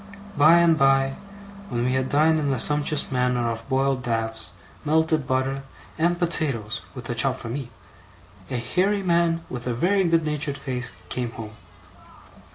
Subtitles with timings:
[0.35, 1.17] By and by,
[1.69, 4.49] when we had dined in a sumptuous manner off boiled dabs,
[4.83, 5.61] melted butter,
[5.95, 7.69] and potatoes, with a chop for me,
[8.49, 11.53] a hairy man with a very good natured face came home.